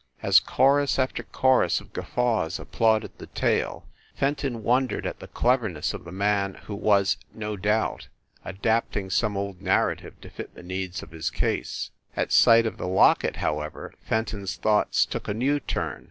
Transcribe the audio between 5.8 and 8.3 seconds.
of the man who was, no doubt,